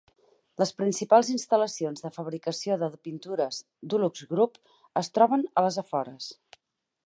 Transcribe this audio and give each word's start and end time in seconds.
Les 0.61 0.69
principals 0.77 1.29
instal·lacions 1.33 2.01
de 2.07 2.11
fabricació 2.15 2.79
de 2.85 2.91
pintures 3.09 3.61
de 3.67 3.93
DuluxGroup 3.95 4.59
es 5.05 5.15
troben 5.19 5.49
a 5.63 5.69
les 5.69 5.83
afores. 5.87 6.35